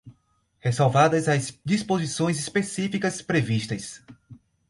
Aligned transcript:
ressalvadas 0.59 1.27
as 1.29 1.53
disposições 1.63 2.39
específicas 2.39 3.21
previstas 3.21 4.01